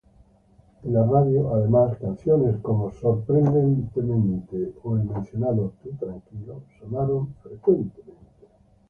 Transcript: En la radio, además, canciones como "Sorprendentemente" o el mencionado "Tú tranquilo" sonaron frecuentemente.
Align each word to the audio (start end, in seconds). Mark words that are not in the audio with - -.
En 0.83 0.93
la 0.93 1.05
radio, 1.05 1.53
además, 1.53 1.95
canciones 1.99 2.59
como 2.63 2.91
"Sorprendentemente" 2.91 4.73
o 4.81 4.97
el 4.97 5.03
mencionado 5.03 5.73
"Tú 5.83 5.91
tranquilo" 5.99 6.63
sonaron 6.79 7.35
frecuentemente. 7.43 8.47